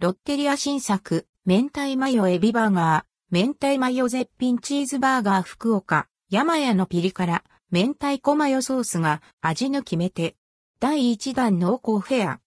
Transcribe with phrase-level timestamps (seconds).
[0.00, 7.42] ロッテリア新作、明太マヨエビバーガー、明太マヨ絶品チーズバーガー福岡、山屋のピリ辛、
[7.72, 10.36] 明太子マヨソースが味の決め手。
[10.78, 12.40] 第1弾濃厚フェア。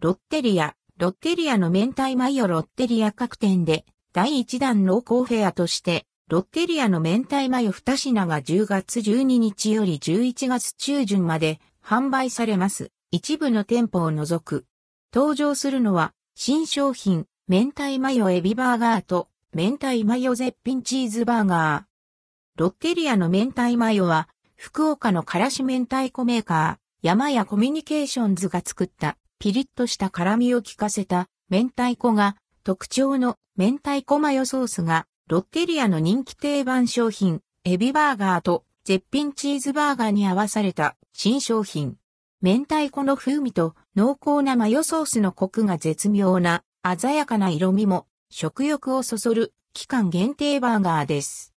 [0.00, 12.90] ロッテリア、ロッテリアの明太マヨロッテリア各店で、第1弾濃厚フェアとして、ロッテリアの明太マヨ2品が10月12日より11月中旬まで販売されます。
[13.16, 14.66] 一部の店舗を除く。
[15.10, 22.60] 登場するのは、新商品、明太マヨエビバーガーと、明太マヨ絶品チーズバーガー。
[22.60, 41.96] ロッテリアの明太マヨは、福岡のからし明太子メーカー、山やコミュニケーションズが作ったピリッとした辛みを効かせた明太子が特徴の明太子マヨソースがロッテリアの人気定番商品エビバーガーと絶品チーズバーガーに合わされた新商品。
[42.42, 46.64] 明太子の風味と濃厚なマヨソースのコクが絶妙な
[46.98, 51.54] 鮮やかな色味も食欲をそそる期間限定バーガーです。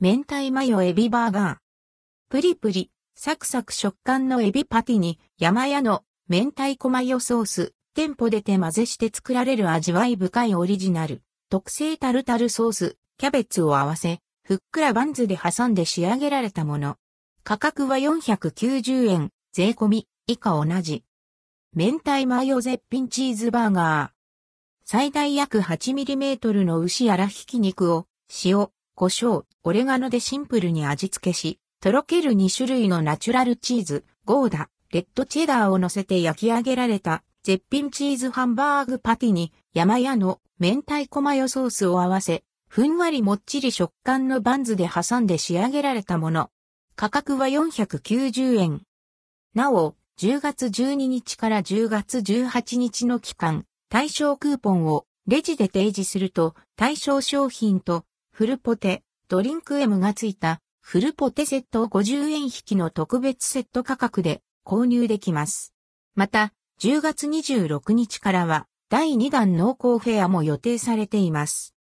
[0.00, 1.56] 明太マヨエビバーガー。
[2.30, 16.96] プリプリ、サクサク食感のエビパティに山屋の明太子マヨソース、店舗で手混ぜして作られる味わい深いオリジナル、特製タルタルソース、キャベツを合わせ、ふっくらバンズで挟んで仕上げられたもの。
[17.44, 21.04] 価格は490円、税込み、以下同じ。
[21.74, 24.18] 明太マヨ絶品チーズバーガー。
[24.84, 28.06] 最大約 8mm の牛やらひき肉を、
[28.44, 46.50] 塩、胡椒、オレガノでシンプルに味付けし、とろける2種類のナチュラルチーズ、ゴーダ、レッドチェダーを乗せて焼き上げられた絶品チーズハンバーグパティに山屋の明太子マヨソースを合わせ、ふんわりもっちり食感のバンズで挟んで仕上げられたもの。
[46.96, 48.82] 価格は490円。
[49.54, 65.74] なお、10月12日から10月18日の期間、対象クーポンをレジで提示すると、対象商品とフルポテ、ドリンク M がついたフルポテセットを50円引きの特別セット価格で購入できます。
[66.14, 71.74] また、10月26日からは第2弾濃厚フェアも予定されています。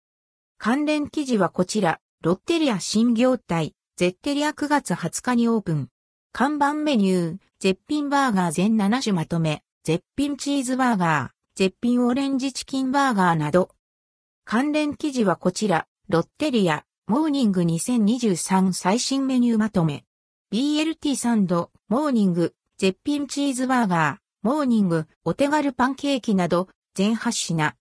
[0.58, 5.90] 関連記事はこちら、ロッテリア新業態、ゼッテリア9月20日にオープン。
[6.32, 13.72] 看板メニュー、絶品バーガー全7種まとめ、絶品チーズバーガー、絶品オレンジチキンバーガーなど。
[14.46, 20.06] 関連記事はこちら、ロッテリア、モーニング2023最新メニューまとめ。
[20.54, 27.76] BLT サンド、モーニング、絶品チーズバーガー、モーニング、お手軽パンケーキなど、全8品。